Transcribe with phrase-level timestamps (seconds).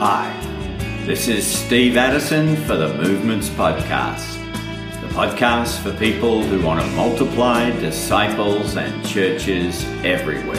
[0.00, 0.32] Hi,
[1.06, 4.36] this is Steve Addison for the Movements Podcast,
[5.00, 10.54] the podcast for people who want to multiply disciples and churches everywhere.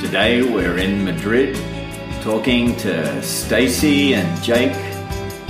[0.00, 1.54] Today we're in Madrid
[2.20, 4.74] talking to Stacy and Jake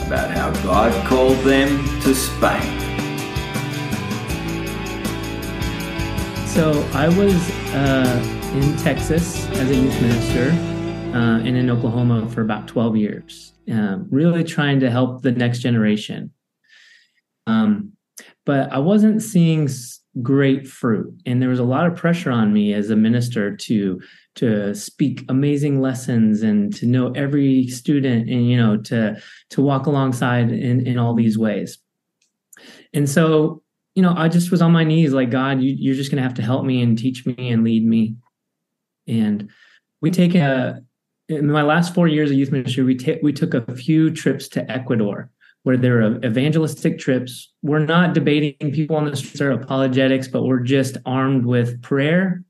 [0.07, 2.79] about how God called them to Spain.
[6.47, 10.51] So I was uh, in Texas as a youth minister
[11.17, 15.59] uh, and in Oklahoma for about 12 years, um, really trying to help the next
[15.59, 16.33] generation.
[17.47, 17.93] Um,
[18.47, 19.69] but I wasn't seeing
[20.23, 24.01] great fruit, and there was a lot of pressure on me as a minister to
[24.37, 29.87] to speak amazing lessons and to know every student and you know to to walk
[29.87, 31.79] alongside in in all these ways.
[32.95, 33.63] And so
[33.95, 36.23] you know, I just was on my knees, like God, you, you're just going to
[36.23, 38.15] have to help me and teach me and lead me.
[39.09, 39.51] And
[40.01, 40.79] we take mm-hmm.
[40.79, 40.83] a
[41.29, 44.49] in my last four years of youth ministry, we take we took a few trips
[44.49, 45.31] to Ecuador
[45.65, 47.53] where there are evangelistic trips.
[47.63, 52.43] We're not debating people on the streets or apologetics, but we're just armed with prayer,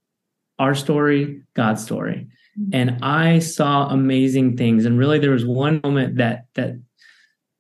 [0.59, 2.29] our story, God's story.
[2.59, 2.71] Mm-hmm.
[2.75, 4.85] And I saw amazing things.
[4.85, 6.75] And really there was one moment that that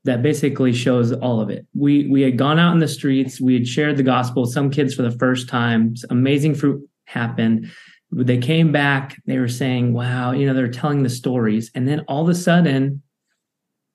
[0.04, 1.66] that basically shows all of it.
[1.74, 4.94] We we had gone out in the streets, we had shared the gospel, some kids
[4.94, 7.70] for the first time, amazing fruit happened
[8.10, 11.70] they came back they were saying wow you know they're telling the stories.
[11.74, 13.02] And then all of a sudden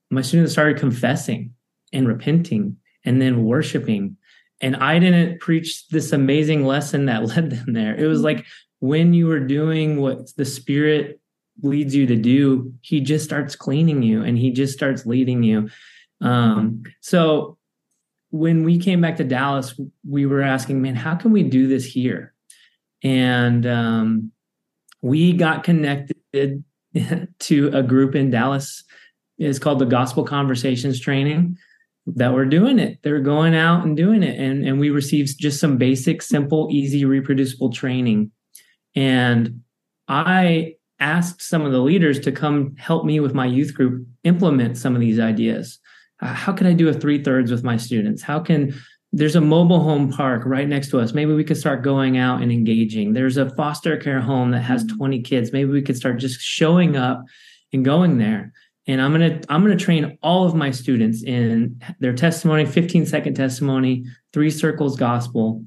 [0.09, 1.53] my students started confessing
[1.91, 4.17] and repenting and then worshiping.
[4.61, 7.95] And i didn't preach this amazing lesson that led them there.
[7.95, 8.25] It was mm-hmm.
[8.25, 8.45] like
[8.79, 11.19] when you are doing what the spirit
[11.61, 15.69] leads you to do he just starts cleaning you and he just starts leading you.
[16.21, 17.57] Um, so
[18.33, 21.85] when we came back to dallas we were asking man how can we do this
[21.85, 22.32] here
[23.03, 24.31] and um,
[25.01, 26.63] we got connected
[27.39, 28.83] to a group in Dallas.
[29.37, 31.57] It's called the Gospel Conversations Training
[32.05, 32.99] that were doing it.
[33.03, 34.39] They were going out and doing it.
[34.39, 38.31] And, and we received just some basic, simple, easy, reproducible training.
[38.95, 39.61] And
[40.07, 44.77] I asked some of the leaders to come help me with my youth group implement
[44.77, 45.79] some of these ideas.
[46.19, 48.21] How can I do a three thirds with my students?
[48.21, 48.73] How can
[49.15, 51.13] there's a mobile home park right next to us.
[51.13, 53.13] Maybe we could start going out and engaging.
[53.13, 54.97] There's a foster care home that has mm-hmm.
[54.97, 55.53] 20 kids.
[55.53, 57.23] Maybe we could start just showing up
[57.71, 58.51] and going there.
[58.87, 62.65] And I'm going to I'm going to train all of my students in their testimony,
[62.65, 64.03] 15 second testimony,
[64.33, 65.63] three circles gospel.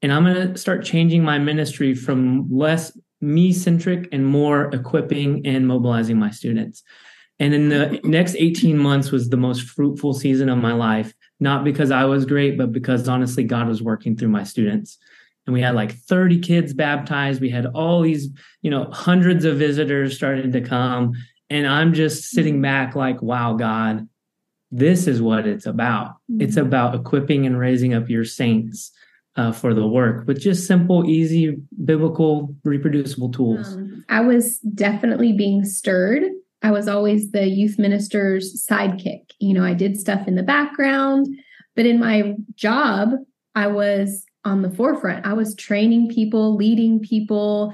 [0.00, 5.46] And I'm going to start changing my ministry from less me centric and more equipping
[5.46, 6.82] and mobilizing my students.
[7.38, 11.64] And in the next 18 months was the most fruitful season of my life not
[11.64, 14.98] because I was great, but because honestly, God was working through my students.
[15.46, 17.40] And we had like 30 kids baptized.
[17.40, 18.28] We had all these,
[18.62, 21.12] you know, hundreds of visitors starting to come.
[21.50, 24.08] And I'm just sitting back like, wow, God,
[24.72, 26.08] this is what it's about.
[26.30, 26.42] Mm-hmm.
[26.42, 28.90] It's about equipping and raising up your saints
[29.36, 33.74] uh, for the work with just simple, easy, biblical, reproducible tools.
[33.74, 36.24] Um, I was definitely being stirred
[36.66, 39.30] I was always the youth minister's sidekick.
[39.38, 41.28] You know, I did stuff in the background,
[41.76, 43.10] but in my job,
[43.54, 45.24] I was on the forefront.
[45.24, 47.72] I was training people, leading people,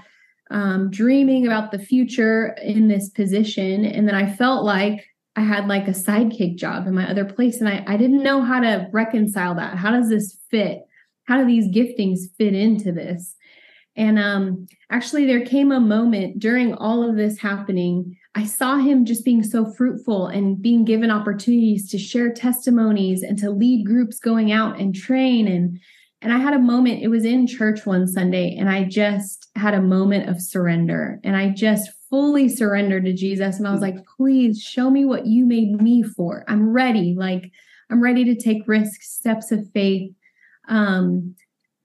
[0.51, 3.87] um, dreaming about the future in this position.
[3.87, 5.03] And then I felt like
[5.37, 7.61] I had like a sidekick job in my other place.
[7.61, 9.79] And I, I didn't know how to reconcile that.
[9.79, 10.81] How does this fit?
[11.25, 13.37] How do these giftings fit into this?
[13.97, 19.05] And um, actually, there came a moment during all of this happening I saw him
[19.05, 24.19] just being so fruitful and being given opportunities to share testimonies and to lead groups
[24.19, 25.47] going out and train.
[25.47, 25.79] And
[26.23, 29.75] and I had a moment it was in church one Sunday and I just had
[29.75, 31.21] a moment of surrender.
[31.25, 33.59] And I just fully surrendered to Jesus.
[33.59, 36.45] And I was like please show me what you made me for.
[36.49, 37.15] I'm ready.
[37.17, 37.51] Like
[37.91, 40.11] I'm ready to take risks steps of faith.
[40.69, 41.35] Um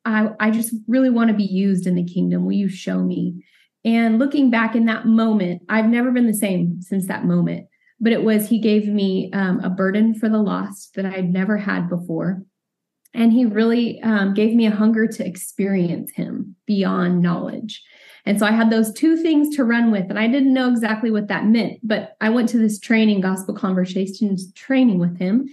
[0.05, 2.45] I I just really want to be used in the kingdom.
[2.45, 3.43] Will you show me
[3.87, 7.67] and looking back in that moment, I've never been the same since that moment.
[8.01, 11.55] But it was, he gave me um, a burden for the lost that I'd never
[11.55, 12.43] had before.
[13.13, 17.81] And he really um, gave me a hunger to experience him beyond knowledge.
[18.25, 21.09] And so I had those two things to run with, and I didn't know exactly
[21.09, 21.79] what that meant.
[21.81, 25.47] But I went to this training, Gospel Conversations training with him.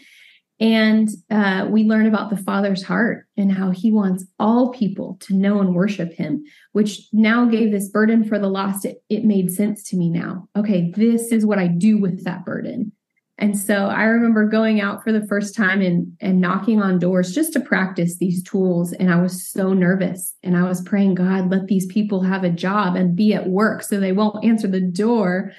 [0.60, 5.34] And uh, we learn about the Father's heart and how he wants all people to
[5.34, 8.84] know and worship him, which now gave this burden for the lost.
[8.84, 10.48] It, it made sense to me now.
[10.56, 12.92] Okay, this is what I do with that burden.
[13.36, 17.34] And so I remember going out for the first time and, and knocking on doors
[17.34, 18.92] just to practice these tools.
[18.92, 20.36] And I was so nervous.
[20.44, 23.82] And I was praying, God, let these people have a job and be at work
[23.82, 25.50] so they won't answer the door.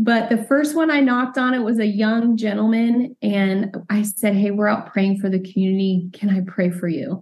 [0.00, 3.16] But the first one I knocked on, it was a young gentleman.
[3.20, 6.08] And I said, Hey, we're out praying for the community.
[6.12, 7.20] Can I pray for you?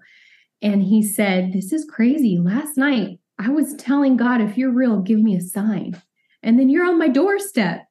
[0.60, 2.38] And he said, This is crazy.
[2.38, 6.00] Last night, I was telling God, if you're real, give me a sign.
[6.42, 7.86] And then you're on my doorstep.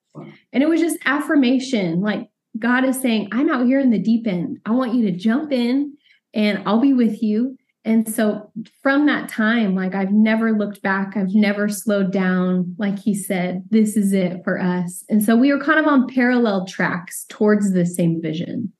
[0.53, 2.29] And it was just affirmation like
[2.59, 4.59] God is saying, I'm out here in the deep end.
[4.67, 5.97] I want you to jump in
[6.35, 7.57] and I'll be with you.
[7.85, 8.51] And so
[8.81, 12.75] from that time, like I've never looked back, I've never slowed down.
[12.79, 15.05] Like he said, this is it for us.
[15.07, 18.73] And so we were kind of on parallel tracks towards the same vision.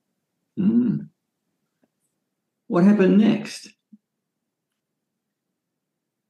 [0.58, 1.08] Mm.
[2.66, 3.68] What happened next?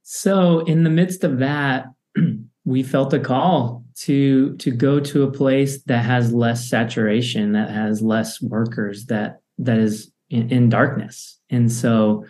[0.02, 1.86] So, in the midst of that,
[2.64, 7.70] we felt a call to to go to a place that has less saturation that
[7.70, 12.26] has less workers that that is in, in, darkness and so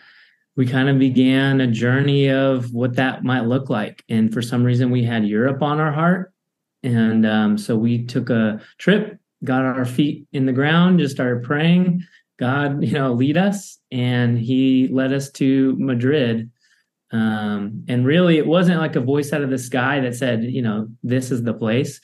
[0.57, 4.65] we kind of began a journey of what that might look like and for some
[4.65, 6.33] reason we had europe on our heart
[6.83, 11.43] and um, so we took a trip got our feet in the ground just started
[11.43, 12.03] praying
[12.39, 16.51] god you know lead us and he led us to madrid
[17.13, 20.63] um, and really, it wasn't like a voice out of the sky that said, you
[20.63, 22.01] know, this is the place.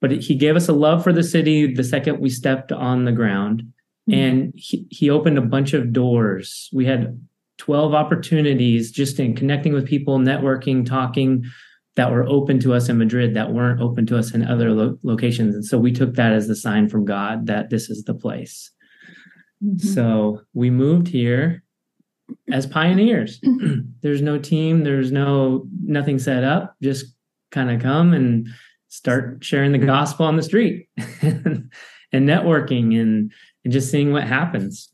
[0.00, 3.12] But he gave us a love for the city the second we stepped on the
[3.12, 3.62] ground.
[4.08, 4.14] Mm-hmm.
[4.14, 6.70] And he, he opened a bunch of doors.
[6.72, 7.20] We had
[7.58, 11.44] 12 opportunities just in connecting with people, networking, talking
[11.96, 14.98] that were open to us in Madrid that weren't open to us in other lo-
[15.02, 15.54] locations.
[15.54, 18.70] And so we took that as the sign from God that this is the place.
[19.64, 19.88] Mm-hmm.
[19.88, 21.62] So we moved here
[22.52, 23.40] as pioneers.
[24.02, 26.76] there's no team, there's no nothing set up.
[26.82, 27.06] Just
[27.50, 28.48] kind of come and
[28.88, 30.88] start sharing the gospel on the street
[31.22, 31.70] and,
[32.12, 33.32] networking and,
[33.64, 34.90] and just seeing what happens.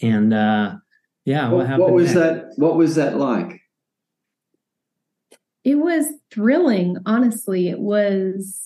[0.00, 0.76] And uh
[1.24, 2.20] yeah, what, what, what was next?
[2.20, 3.60] that what was that like?
[5.64, 7.68] It was thrilling, honestly.
[7.68, 8.60] It was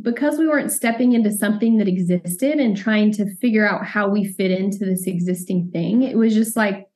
[0.00, 4.24] because we weren't stepping into something that existed and trying to figure out how we
[4.24, 6.02] fit into this existing thing.
[6.02, 6.88] It was just like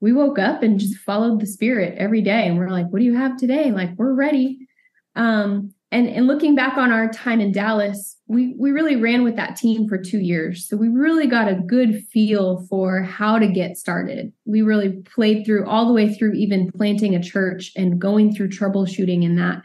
[0.00, 3.04] we woke up and just followed the spirit every day and we're like what do
[3.04, 4.66] you have today like we're ready
[5.14, 9.36] um and and looking back on our time in Dallas we we really ran with
[9.36, 10.68] that team for 2 years.
[10.68, 14.32] So we really got a good feel for how to get started.
[14.44, 18.48] We really played through all the way through even planting a church and going through
[18.48, 19.62] troubleshooting in that.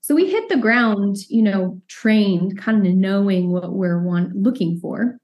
[0.00, 4.78] So we hit the ground you know trained kind of knowing what we're want, looking
[4.78, 5.18] for.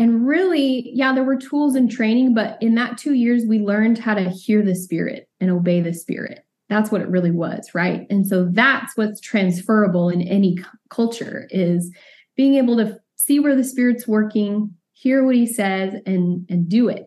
[0.00, 3.98] And really, yeah, there were tools and training, but in that two years, we learned
[3.98, 6.44] how to hear the spirit and obey the spirit.
[6.68, 8.06] That's what it really was, right?
[8.10, 10.58] And so that's what's transferable in any
[10.90, 11.90] culture is
[12.36, 16.88] being able to see where the spirit's working, hear what he says, and and do
[16.88, 17.06] it.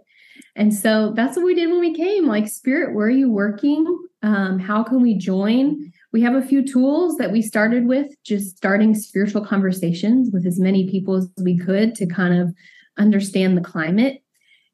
[0.56, 2.28] And so that's what we did when we came.
[2.28, 3.86] Like, spirit, where are you working?
[4.22, 5.92] Um, how can we join?
[6.12, 10.60] We have a few tools that we started with, just starting spiritual conversations with as
[10.60, 12.54] many people as we could to kind of
[12.98, 14.22] understand the climate.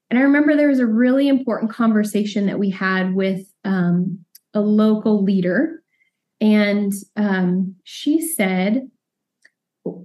[0.10, 4.62] And I remember there was a really important conversation that we had with um, a
[4.62, 5.82] local leader.
[6.40, 8.90] And um, she said,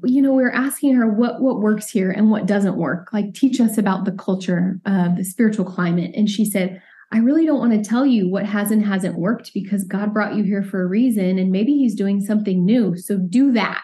[0.04, 3.12] you know, we were asking her what what works here and what doesn't work.
[3.12, 6.12] Like, teach us about the culture, uh, the spiritual climate.
[6.14, 6.80] And she said,
[7.10, 10.36] I really don't want to tell you what has and hasn't worked because God brought
[10.36, 12.96] you here for a reason, and maybe He's doing something new.
[12.96, 13.82] So do that.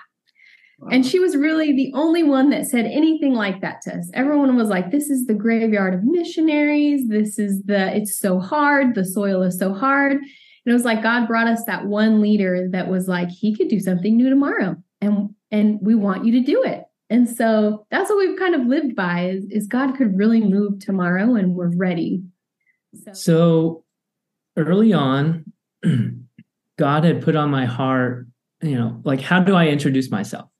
[0.92, 4.08] And she was really the only one that said anything like that to us.
[4.14, 7.08] Everyone was like, this is the graveyard of missionaries.
[7.08, 8.94] This is the, it's so hard.
[8.94, 10.18] The soil is so hard.
[10.68, 13.68] And it was like God brought us that one leader that was like, he could
[13.68, 14.76] do something new tomorrow.
[15.00, 16.84] And and we want you to do it.
[17.08, 20.78] And so that's what we've kind of lived by is, is God could really move
[20.78, 22.22] tomorrow and we're ready.
[23.02, 23.84] So, so
[24.58, 25.50] early on,
[26.78, 28.26] God had put on my heart,
[28.60, 30.50] you know, like, how do I introduce myself?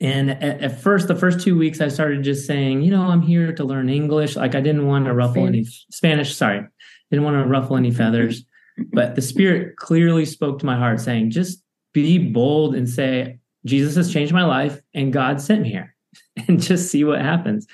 [0.00, 3.22] And at, at, first, the first two weeks, I started just saying, you know, I'm
[3.22, 4.36] here to learn English.
[4.36, 5.56] Like I didn't want to ruffle Spanish.
[5.56, 6.36] any Spanish.
[6.36, 6.64] Sorry,
[7.10, 8.44] didn't want to ruffle any feathers.
[8.92, 13.96] But the Spirit clearly spoke to my heart, saying, just be bold and say, Jesus
[13.96, 15.94] has changed my life, and God sent me here,
[16.48, 17.66] and just see what happens.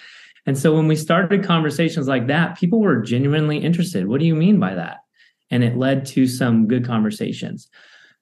[0.46, 4.08] And so when we started conversations like that, people were genuinely interested.
[4.08, 4.98] What do you mean by that?
[5.50, 7.68] And it led to some good conversations.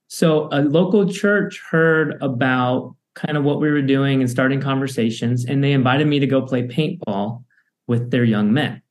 [0.08, 5.44] So a local church heard about kind of what we were doing and starting conversations.
[5.44, 7.44] And they invited me to go play paintball
[7.86, 8.82] with their young men.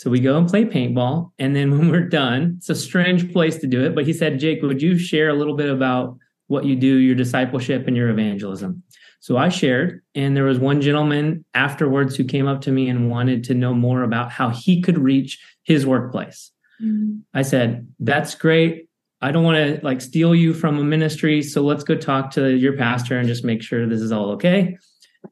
[0.00, 1.32] So we go and play paintball.
[1.38, 3.94] And then when we're done, it's a strange place to do it.
[3.94, 6.16] But he said, Jake, would you share a little bit about
[6.46, 8.82] what you do, your discipleship, and your evangelism.
[9.20, 13.10] So I shared, and there was one gentleman afterwards who came up to me and
[13.10, 16.50] wanted to know more about how he could reach his workplace.
[16.82, 17.18] Mm-hmm.
[17.34, 18.88] I said, That's great.
[19.20, 21.42] I don't want to like steal you from a ministry.
[21.42, 24.78] So let's go talk to your pastor and just make sure this is all okay.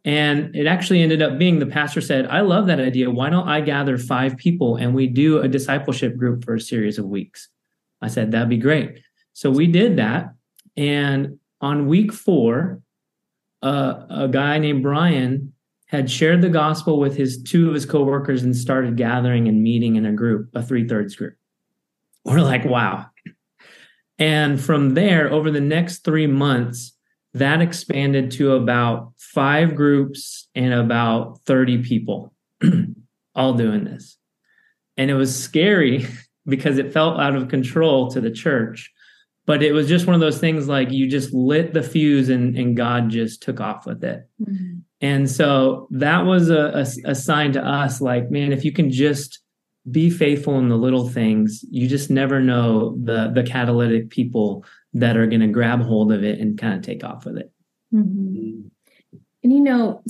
[0.05, 3.11] And it actually ended up being the pastor said, I love that idea.
[3.11, 6.99] Why don't I gather five people and we do a discipleship group for a series
[6.99, 7.49] of weeks?
[8.01, 9.01] I said, that'd be great.
[9.33, 10.35] So we did that.
[10.77, 12.81] And on week four,
[13.63, 15.53] uh, a guy named Brian
[15.87, 19.97] had shared the gospel with his two of his coworkers and started gathering and meeting
[19.97, 21.35] in a group, a three thirds group.
[22.25, 23.07] We're like, wow.
[24.19, 26.93] And from there, over the next three months,
[27.39, 32.33] that expanded to about five groups and about 30 people
[33.35, 34.17] all doing this.
[34.97, 36.07] And it was scary
[36.47, 38.93] because it felt out of control to the church.
[39.47, 42.57] But it was just one of those things like you just lit the fuse and,
[42.57, 44.29] and God just took off with it.
[44.43, 44.81] Mm-hmm.
[45.01, 48.91] And so that was a, a, a sign to us like, man, if you can
[48.91, 49.41] just
[49.91, 54.65] be faithful in the little things, you just never know the the catalytic people
[54.95, 57.53] that are going to grab hold of it and kind of take off with it.
[57.95, 58.69] Mm-hmm.
[59.43, 60.03] And you know,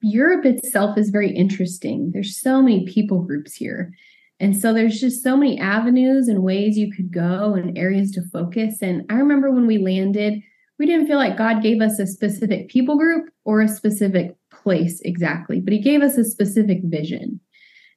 [0.00, 2.10] Europe itself is very interesting.
[2.12, 3.92] There's so many people groups here.
[4.40, 8.22] And so there's just so many avenues and ways you could go and areas to
[8.32, 8.80] focus.
[8.82, 10.40] And I remember when we landed,
[10.78, 15.00] we didn't feel like God gave us a specific people group or a specific place
[15.04, 17.40] exactly, but He gave us a specific vision.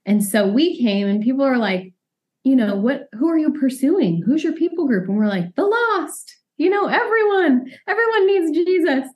[0.06, 1.94] And so we came and people are like,
[2.44, 4.22] you know, what who are you pursuing?
[4.26, 5.08] Who's your people group?
[5.08, 6.38] And we're like, the lost.
[6.58, 9.08] You know, everyone, everyone needs Jesus.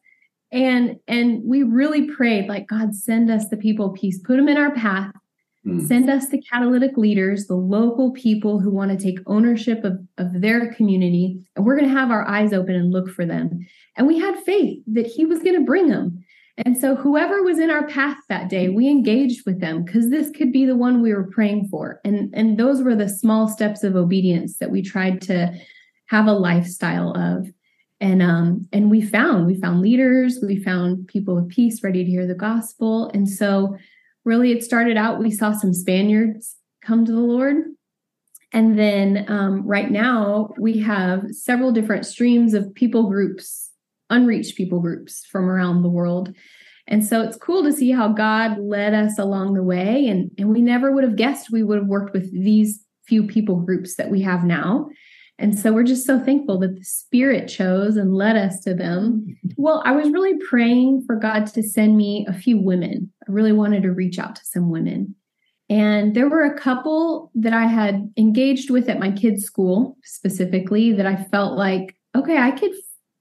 [0.51, 4.58] And and we really prayed like God send us the people peace, put them in
[4.58, 5.12] our path.
[5.65, 5.88] Mm.
[5.88, 10.41] Send us the catalytic leaders, the local people who want to take ownership of, of
[10.41, 11.44] their community.
[11.55, 13.65] And we're going to have our eyes open and look for them.
[13.98, 16.24] And we had faith that He was going to bring them.
[16.57, 20.29] And so, whoever was in our path that day, we engaged with them because this
[20.29, 22.00] could be the one we were praying for.
[22.05, 25.53] And, and those were the small steps of obedience that we tried to
[26.07, 27.47] have a lifestyle of.
[28.00, 32.09] And um, and we found we found leaders, we found people of peace ready to
[32.09, 33.09] hear the gospel.
[33.13, 33.77] And so,
[34.24, 35.19] really, it started out.
[35.19, 37.57] We saw some Spaniards come to the Lord,
[38.51, 43.64] and then um, right now we have several different streams of people groups
[44.09, 46.33] unreached people groups from around the world.
[46.88, 50.07] And so it's cool to see how God led us along the way.
[50.07, 53.57] And, and we never would have guessed we would have worked with these few people
[53.57, 54.89] groups that we have now.
[55.38, 59.38] And so we're just so thankful that the Spirit chose and led us to them.
[59.57, 63.12] Well, I was really praying for God to send me a few women.
[63.27, 65.15] I really wanted to reach out to some women.
[65.69, 70.91] And there were a couple that I had engaged with at my kids' school specifically
[70.91, 72.74] that I felt like, okay, I could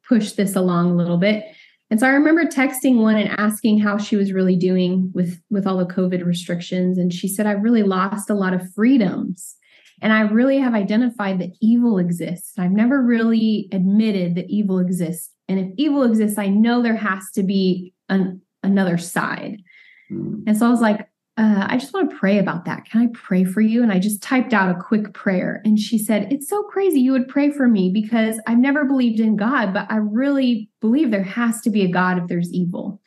[0.08, 1.44] push this along a little bit.
[1.90, 5.66] And so I remember texting one and asking how she was really doing with with
[5.66, 9.56] all the COVID restrictions and she said I really lost a lot of freedoms.
[10.02, 12.58] And I really have identified that evil exists.
[12.58, 15.30] I've never really admitted that evil exists.
[15.48, 19.62] And if evil exists, I know there has to be an, another side.
[20.10, 20.42] Mm.
[20.46, 22.84] And so I was like, uh, I just want to pray about that.
[22.84, 23.82] Can I pray for you?
[23.82, 25.60] And I just typed out a quick prayer.
[25.64, 29.18] And she said, It's so crazy you would pray for me because I've never believed
[29.18, 33.00] in God, but I really believe there has to be a God if there's evil.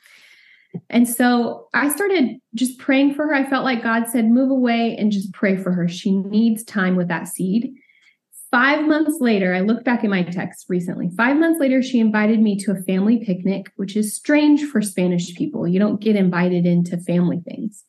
[0.90, 3.34] And so I started just praying for her.
[3.34, 5.88] I felt like God said, Move away and just pray for her.
[5.88, 7.72] She needs time with that seed.
[8.50, 11.10] Five months later, I looked back at my text recently.
[11.16, 15.34] Five months later, she invited me to a family picnic, which is strange for Spanish
[15.34, 15.66] people.
[15.66, 17.84] You don't get invited into family things.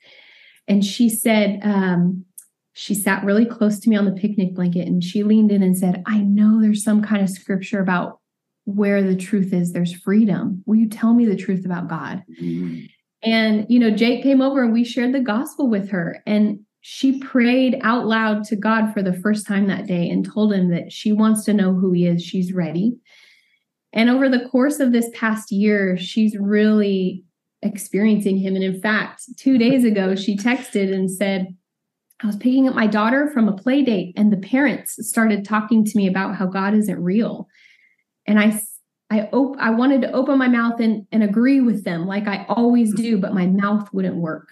[0.69, 2.25] And she said, um,
[2.73, 5.77] she sat really close to me on the picnic blanket and she leaned in and
[5.77, 8.19] said, I know there's some kind of scripture about
[8.63, 10.63] where the truth is, there's freedom.
[10.65, 12.23] Will you tell me the truth about God?
[12.41, 12.85] Mm-hmm.
[13.23, 16.23] And, you know, Jake came over and we shared the gospel with her.
[16.25, 20.53] And she prayed out loud to God for the first time that day and told
[20.53, 22.23] him that she wants to know who he is.
[22.23, 22.97] She's ready.
[23.91, 27.25] And over the course of this past year, she's really
[27.61, 28.55] experiencing him.
[28.55, 31.55] And in fact, two days ago, she texted and said,
[32.21, 35.85] I was picking up my daughter from a play date, and the parents started talking
[35.85, 37.47] to me about how God isn't real.
[38.27, 38.61] And I
[39.09, 42.45] I op- I wanted to open my mouth and, and agree with them like I
[42.47, 44.49] always do, but my mouth wouldn't work.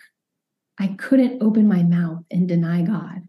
[0.80, 3.28] I couldn't open my mouth and deny God.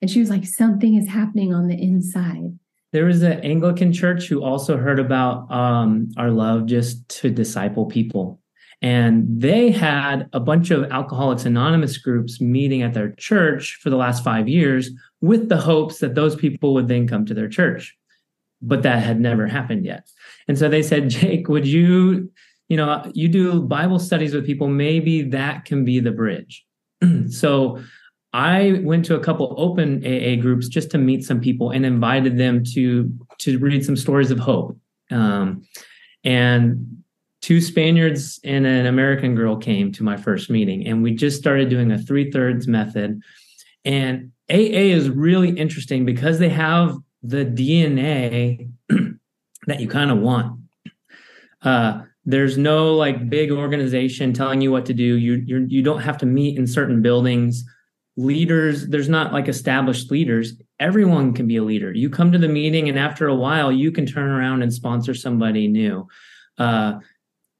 [0.00, 2.58] And she was like, something is happening on the inside.
[2.92, 7.86] There was an Anglican church who also heard about um, our love just to disciple
[7.86, 8.40] people.
[8.80, 13.96] And they had a bunch of Alcoholics Anonymous groups meeting at their church for the
[13.96, 17.96] last five years with the hopes that those people would then come to their church.
[18.60, 20.08] but that had never happened yet.
[20.48, 22.30] And so they said, Jake, would you,
[22.68, 26.64] you know, you do Bible studies with people, maybe that can be the bridge.
[27.28, 27.80] so
[28.32, 32.36] I went to a couple open AA groups just to meet some people and invited
[32.36, 34.76] them to to read some stories of hope.
[35.10, 35.62] Um,
[36.24, 37.02] and
[37.48, 41.70] two Spaniards and an American girl came to my first meeting, and we just started
[41.70, 43.22] doing a three thirds method.
[43.86, 48.68] And AA is really interesting because they have the DNA
[49.66, 50.60] that you kind of want.
[51.62, 55.16] Uh, there's no like big organization telling you what to do.
[55.16, 57.64] You you're, you don't have to meet in certain buildings.
[58.18, 60.52] Leaders, there's not like established leaders.
[60.80, 61.94] Everyone can be a leader.
[61.94, 65.14] You come to the meeting, and after a while, you can turn around and sponsor
[65.14, 66.06] somebody new.
[66.58, 66.98] Uh,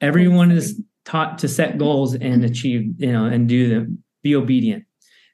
[0.00, 4.02] everyone is taught to set goals and achieve, you know, and do them.
[4.22, 4.84] Be obedient.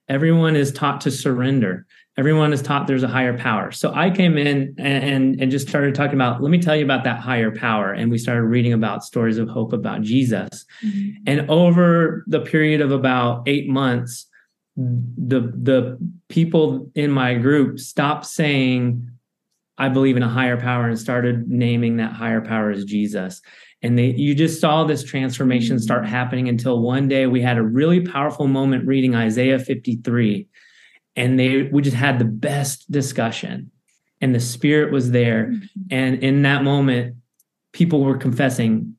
[0.09, 3.73] Everyone is taught to surrender everyone is taught there's a higher power.
[3.73, 6.85] So I came in and, and, and just started talking about, let me tell you
[6.85, 7.93] about that higher power.
[7.93, 10.65] And we started reading about stories of hope about Jesus.
[10.85, 11.11] Mm-hmm.
[11.27, 14.27] And over the period of about eight months,
[14.77, 15.97] the the
[16.29, 19.09] people in my group stopped saying
[19.79, 23.41] I believe in a higher power and started naming that higher power as Jesus.
[23.85, 26.11] And they you just saw this transformation start mm-hmm.
[26.11, 30.49] happening until one day we had a really powerful moment reading Isaiah 53
[31.15, 33.71] and they we just had the best discussion.
[34.21, 35.49] And the spirit was there.
[35.49, 35.67] Mm-hmm.
[35.91, 37.17] and in that moment
[37.73, 38.97] people were confessing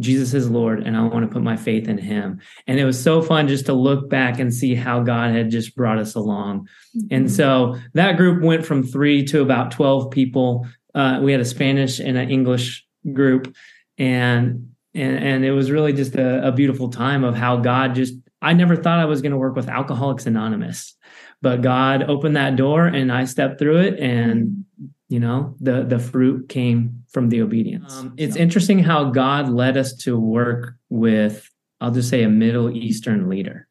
[0.00, 2.40] jesus is lord and i want to put my faith in him.
[2.66, 5.76] And it was so fun just to look back and see how god had just
[5.76, 6.68] brought us along.
[6.96, 7.14] Mm-hmm.
[7.14, 10.66] and so that group went from three to about 12 people.
[10.94, 13.54] Uh, we had a spanish and an english group
[13.98, 18.14] and and and it was really just a, a beautiful time of how god just
[18.40, 20.96] i never thought i was going to work with alcoholics anonymous
[21.42, 24.64] but God opened that door and I stepped through it and
[25.08, 27.94] you know the the fruit came from the obedience.
[27.94, 28.40] Um, it's so.
[28.40, 31.46] interesting how God led us to work with
[31.80, 33.66] I'll just say a Middle Eastern leader.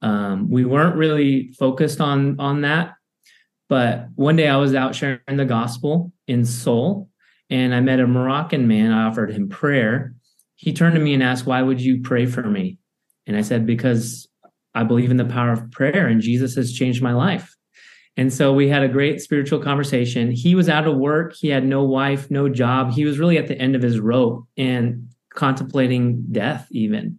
[0.00, 2.94] Um, we weren't really focused on on that,
[3.68, 7.10] but one day I was out sharing the gospel in Sol,
[7.50, 8.92] and I met a Moroccan man.
[8.92, 10.14] I offered him prayer.
[10.56, 12.78] He turned to me and asked, "Why would you pray for me?"
[13.26, 14.28] And I said, "Because
[14.74, 17.54] I believe in the power of prayer and Jesus has changed my life.
[18.16, 20.30] And so we had a great spiritual conversation.
[20.30, 21.34] He was out of work.
[21.34, 22.92] He had no wife, no job.
[22.92, 27.18] He was really at the end of his rope and contemplating death, even.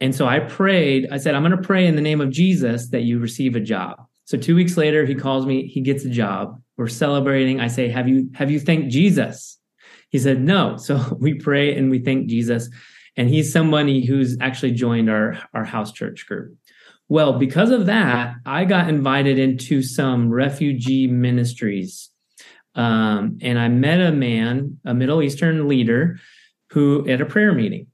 [0.00, 1.08] And so I prayed.
[1.10, 3.60] I said, I'm going to pray in the name of Jesus that you receive a
[3.60, 3.96] job.
[4.24, 5.68] So two weeks later, he calls me.
[5.68, 6.60] He gets a job.
[6.76, 7.60] We're celebrating.
[7.60, 9.58] I say, Have you have you thanked Jesus?
[10.10, 10.76] He said, No.
[10.86, 12.68] So we pray and we thank Jesus.
[13.16, 16.54] And he's somebody who's actually joined our, our house church group.
[17.08, 22.10] Well, because of that, I got invited into some refugee ministries.
[22.74, 26.18] Um, and I met a man, a Middle Eastern leader,
[26.72, 27.86] who at a prayer meeting.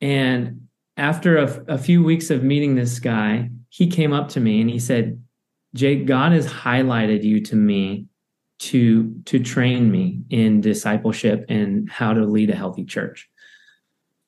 [0.00, 0.62] And
[0.96, 4.70] after a, a few weeks of meeting this guy, he came up to me and
[4.70, 5.22] he said,
[5.74, 8.06] Jake, God has highlighted you to me
[8.58, 13.28] to to train me in discipleship and how to lead a healthy church.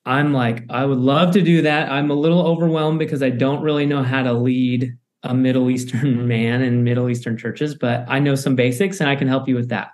[0.05, 1.91] I'm like, I would love to do that.
[1.91, 6.27] I'm a little overwhelmed because I don't really know how to lead a Middle Eastern
[6.27, 9.55] man in Middle Eastern churches, but I know some basics and I can help you
[9.55, 9.89] with that.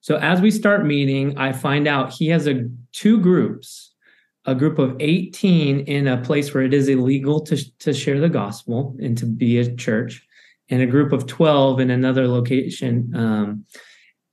[0.00, 3.94] So as we start meeting, I find out he has a two groups,
[4.46, 8.28] a group of 18 in a place where it is illegal to, to share the
[8.28, 10.26] gospel and to be a church,
[10.72, 13.12] and a group of 12 in another location.
[13.14, 13.66] Um,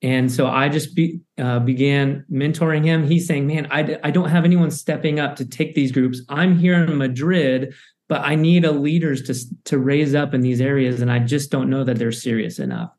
[0.02, 3.06] and so I just be, uh, began mentoring him.
[3.06, 6.22] He's saying, Man, I, I don't have anyone stepping up to take these groups.
[6.30, 7.74] I'm here in Madrid,
[8.08, 11.02] but I need a leaders to, to raise up in these areas.
[11.02, 12.92] And I just don't know that they're serious enough.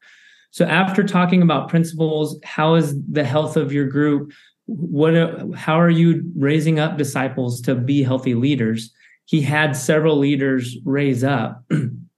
[0.50, 4.32] So after talking about principles, how is the health of your group?
[4.66, 5.14] What,
[5.56, 8.92] how are you raising up disciples to be healthy leaders?
[9.24, 11.64] He had several leaders raise up,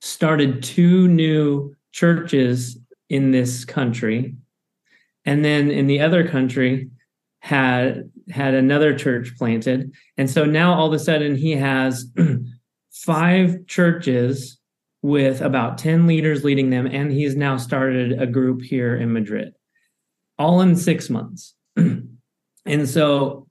[0.00, 4.34] started two new churches in this country.
[5.24, 6.90] And then in the other country
[7.40, 9.92] had had another church planted.
[10.16, 12.06] And so now all of a sudden he has
[12.92, 14.58] five churches
[15.02, 19.54] with about 10 leaders leading them and he's now started a group here in madrid
[20.38, 21.54] all in six months.
[22.66, 23.48] And so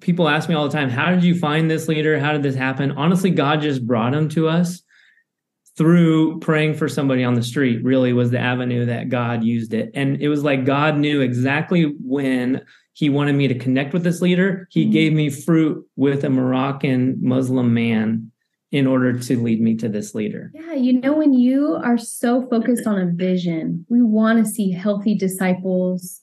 [0.00, 2.18] people ask me all the time how did you find this leader?
[2.18, 2.92] How did this happen?
[2.92, 4.82] Honestly god just brought him to us
[5.76, 9.90] through praying for somebody on the street really was the avenue that God used it.
[9.94, 14.22] And it was like God knew exactly when he wanted me to connect with this
[14.22, 14.66] leader.
[14.70, 14.92] He mm-hmm.
[14.92, 18.32] gave me fruit with a Moroccan Muslim man
[18.72, 20.50] in order to lead me to this leader.
[20.54, 24.72] Yeah, you know, when you are so focused on a vision, we want to see
[24.72, 26.22] healthy disciples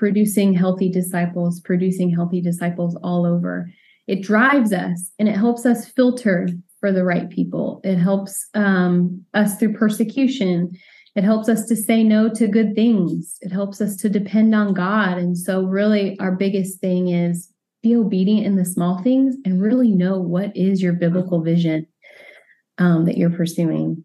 [0.00, 3.70] producing healthy disciples, producing healthy disciples all over.
[4.06, 6.48] It drives us and it helps us filter
[6.80, 7.80] for the right people.
[7.84, 10.72] It helps um, us through persecution.
[11.14, 13.36] It helps us to say no to good things.
[13.40, 15.18] It helps us to depend on God.
[15.18, 19.90] And so, really, our biggest thing is be obedient in the small things and really
[19.90, 21.86] know what is your biblical vision
[22.78, 24.04] um, that you're pursuing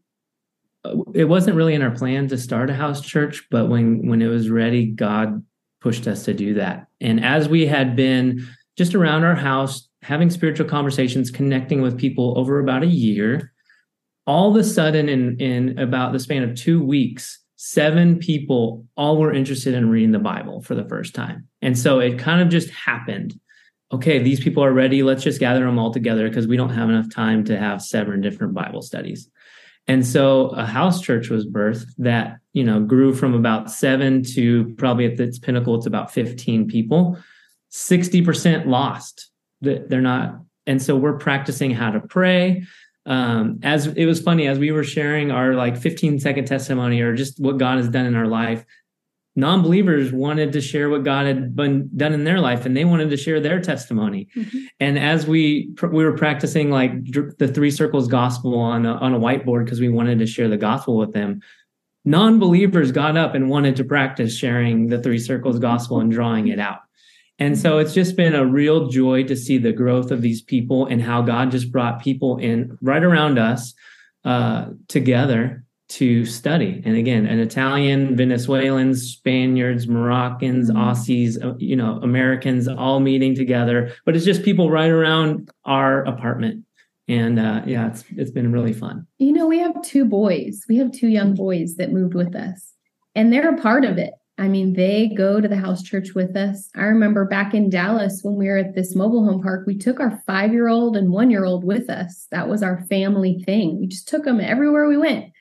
[1.14, 4.28] it wasn't really in our plan to start a house church, but when when it
[4.28, 5.44] was ready, God
[5.82, 6.88] pushed us to do that.
[7.02, 12.38] And as we had been just around our house having spiritual conversations, connecting with people
[12.38, 13.52] over about a year,
[14.28, 19.18] all of a sudden in in about the span of 2 weeks, seven people all
[19.18, 21.48] were interested in reading the Bible for the first time.
[21.62, 23.39] And so it kind of just happened.
[23.91, 25.04] Okay, these people are ready.
[25.04, 28.22] Let's just gather them all together because we don't have enough time to have seven
[28.22, 29.30] different Bible studies.
[29.88, 34.74] And so a house church was birthed that, you know, grew from about seven to
[34.78, 37.18] probably at its pinnacle, it's about 15 people.
[37.72, 39.30] 60% lost.
[39.65, 40.39] They're not.
[40.67, 42.63] And so we're practicing how to pray.
[43.06, 47.13] Um, as it was funny, as we were sharing our like 15 second testimony or
[47.13, 48.65] just what God has done in our life,
[49.36, 53.10] non-believers wanted to share what God had been done in their life and they wanted
[53.10, 54.28] to share their testimony.
[54.36, 54.60] Mm-hmm.
[54.80, 56.91] And as we we were practicing like
[57.38, 60.58] the three circles gospel on a, on a whiteboard because we wanted to share the
[60.58, 61.41] gospel with them,
[62.06, 66.60] non-believers got up and wanted to practice sharing the three circles gospel and drawing it
[66.60, 66.80] out.
[67.38, 70.86] And so it's just been a real joy to see the growth of these people
[70.86, 73.74] and how God just brought people in right around us
[74.24, 76.82] uh, together to study.
[76.84, 80.80] And again, an Italian, Venezuelans, Spaniards, Moroccans, mm-hmm.
[80.80, 83.93] Aussies, uh, you know, Americans all meeting together.
[84.06, 86.63] But it's just people right around our apartment.
[87.08, 89.06] And uh, yeah, it's it's been really fun.
[89.19, 90.63] You know, we have two boys.
[90.67, 92.74] We have two young boys that moved with us,
[93.13, 94.15] and they're a part of it.
[94.38, 96.69] I mean, they go to the house church with us.
[96.76, 100.00] I remember back in Dallas when we were at this mobile home park, we took
[100.00, 102.28] our five year old and one year old with us.
[102.32, 103.80] That was our family thing.
[103.80, 105.32] We just took them everywhere we went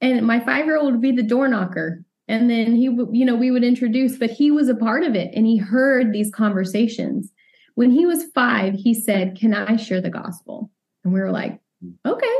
[0.00, 3.36] and my five year old would be the door knocker and then he you know
[3.36, 7.32] we would introduce but he was a part of it and he heard these conversations
[7.74, 10.70] when he was five he said can i share the gospel
[11.04, 11.60] and we were like
[12.04, 12.36] okay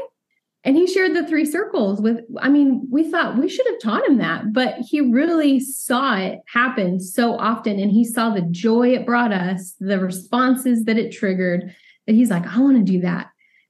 [0.66, 4.06] and he shared the three circles with i mean we thought we should have taught
[4.06, 8.88] him that but he really saw it happen so often and he saw the joy
[8.92, 11.74] it brought us the responses that it triggered
[12.06, 13.28] that he's like i want to do that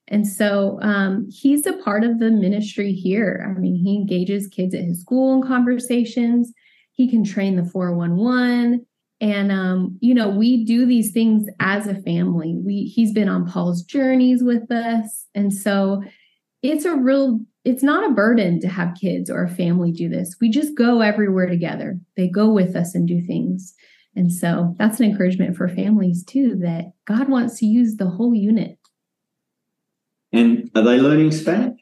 [0.09, 3.45] and so um, he's a part of the ministry here.
[3.49, 6.53] I mean, he engages kids at his school in conversations.
[6.93, 8.87] He can train the 411.
[9.21, 12.55] And um, you know, we do these things as a family.
[12.55, 15.27] We he's been on Paul's journeys with us.
[15.35, 16.03] And so
[16.63, 20.37] it's a real it's not a burden to have kids or a family do this.
[20.41, 21.99] We just go everywhere together.
[22.17, 23.75] They go with us and do things.
[24.15, 28.35] And so that's an encouragement for families too that God wants to use the whole
[28.35, 28.79] unit
[30.37, 31.81] and are they learning Spanish?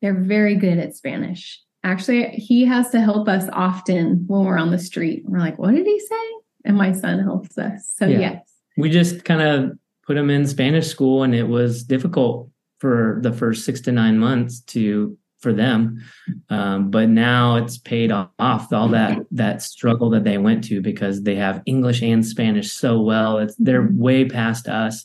[0.00, 1.62] They're very good at Spanish.
[1.84, 5.22] Actually, he has to help us often when we're on the street.
[5.26, 6.24] We're like, what did he say?
[6.64, 7.92] And my son helps us.
[7.96, 8.18] So, yeah.
[8.18, 8.42] yes.
[8.76, 13.32] We just kind of put him in Spanish school, and it was difficult for the
[13.32, 16.02] first six to nine months to for them.
[16.48, 21.22] Um, but now it's paid off all that that struggle that they went to because
[21.22, 23.38] they have english and spanish so well.
[23.38, 23.98] It's they're mm-hmm.
[23.98, 25.04] way past us.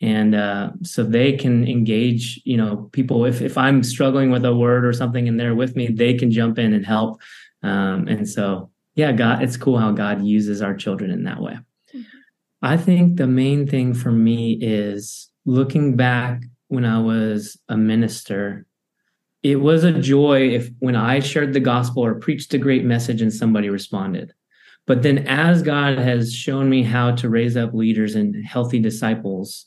[0.00, 3.24] And uh, so they can engage you know people.
[3.24, 6.30] If, if i'm struggling with a word or something and they're with me they can
[6.30, 7.20] jump in and help.
[7.62, 11.58] Um, and so yeah god it's cool how god uses our children in that way.
[11.94, 12.00] Mm-hmm.
[12.62, 18.66] i think the main thing for me is looking back when i was a minister
[19.42, 23.20] it was a joy if when i shared the gospel or preached a great message
[23.20, 24.32] and somebody responded.
[24.86, 29.66] But then as god has shown me how to raise up leaders and healthy disciples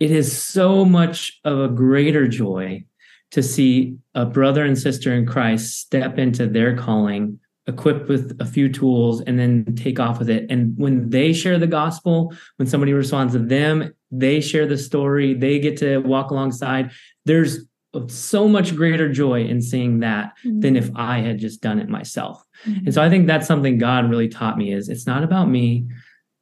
[0.00, 2.84] it is so much of a greater joy
[3.30, 8.46] to see a brother and sister in Christ step into their calling, equipped with a
[8.46, 10.46] few tools, and then take off with it.
[10.50, 15.34] And when they share the gospel, when somebody responds to them, they share the story,
[15.34, 16.90] they get to walk alongside.
[17.24, 17.66] There's
[18.08, 20.60] so much greater joy in seeing that mm-hmm.
[20.60, 22.42] than if I had just done it myself.
[22.66, 22.86] Mm-hmm.
[22.86, 25.86] And so I think that's something God really taught me is it's not about me,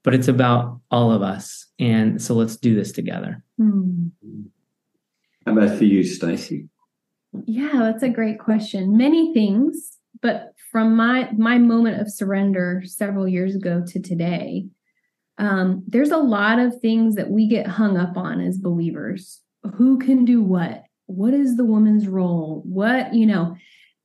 [0.05, 1.67] but it's about all of us.
[1.79, 3.43] And so let's do this together.
[3.59, 4.09] Hmm.
[5.45, 6.69] How about for you, Stacy?
[7.47, 8.97] Yeah, that's a great question.
[8.97, 14.67] Many things, but from my my moment of surrender several years ago to today,
[15.39, 19.41] um, there's a lot of things that we get hung up on as believers.
[19.77, 20.85] Who can do what?
[21.07, 22.63] What is the woman's role?
[22.65, 23.57] What you know?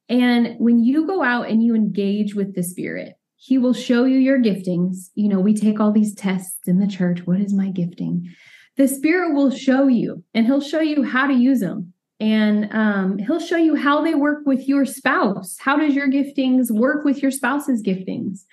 [0.07, 4.17] And when you go out and you engage with the Spirit, he will show you
[4.17, 5.09] your giftings.
[5.15, 7.25] You know, we take all these tests in the church.
[7.25, 8.33] What is my gifting?
[8.77, 11.93] The Spirit will show you, and He'll show you how to use them.
[12.19, 15.57] And um, He'll show you how they work with your spouse.
[15.59, 18.45] How does your giftings work with your spouse's giftings?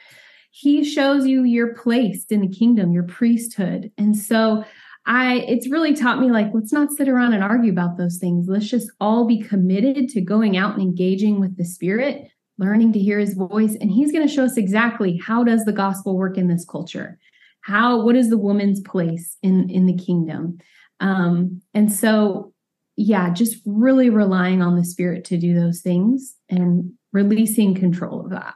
[0.51, 3.91] He shows you your place in the kingdom, your priesthood.
[3.97, 4.65] And so
[5.07, 8.47] I it's really taught me like let's not sit around and argue about those things.
[8.49, 13.01] Let's just all be committed to going out and engaging with the spirit, learning to
[13.01, 16.39] hear his voice and he's going to show us exactly how does the gospel work
[16.39, 17.19] in this culture?
[17.63, 20.59] How what is the woman's place in in the kingdom?
[21.01, 22.52] Um and so
[22.97, 28.31] yeah, just really relying on the spirit to do those things and releasing control of
[28.31, 28.55] that.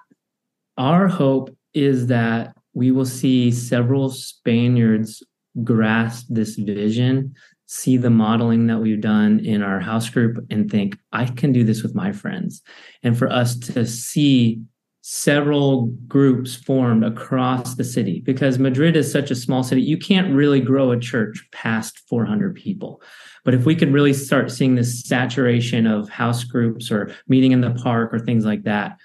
[0.77, 5.23] Our hope is that we will see several Spaniards
[5.65, 10.99] grasp this vision, see the modeling that we've done in our house group, and think,
[11.13, 12.63] I can do this with my friends.
[13.03, 14.61] And for us to see
[15.09, 20.35] several groups formed across the city because Madrid is such a small city, you can't
[20.35, 23.01] really grow a church past 400 people.
[23.45, 27.61] But if we could really start seeing this saturation of house groups or meeting in
[27.61, 28.97] the park or things like that,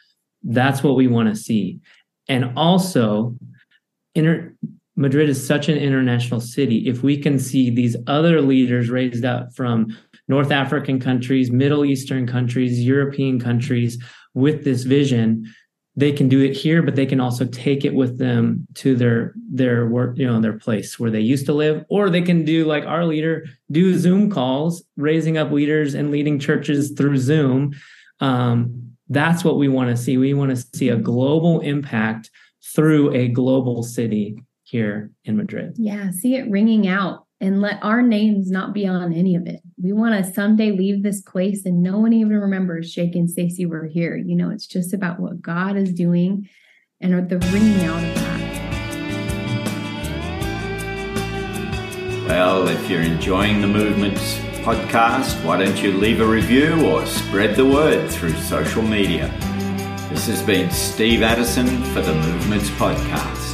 [0.42, 1.82] that's what we want to see.
[2.28, 3.36] And also,
[4.16, 4.56] inter-
[4.96, 6.88] Madrid is such an international city.
[6.88, 9.96] If we can see these other leaders raised up from
[10.28, 15.46] North African countries, Middle Eastern countries, European countries with this vision,
[16.02, 19.36] they can do it here, but they can also take it with them to their
[19.52, 22.66] their work, you know, their place where they used to live, or they can do
[22.66, 27.76] like our leader, do Zoom calls, raising up leaders and leading churches through Zoom.
[28.20, 30.18] Um, that's what we want to see.
[30.18, 32.32] We want to see a global impact
[32.74, 35.76] through a global city here in Madrid.
[35.78, 39.62] Yeah, see it ringing out and let our names not be on any of it.
[39.82, 43.66] We want to someday leave this place and no one even remembers Jake and Stacy
[43.66, 44.16] were here.
[44.16, 46.48] You know, it's just about what God is doing
[47.02, 48.32] and the ringing out of that.
[52.28, 57.56] Well, if you're enjoying the Movements podcast, why don't you leave a review or spread
[57.56, 59.28] the word through social media?
[60.12, 63.51] This has been Steve Addison for the Movements Podcast.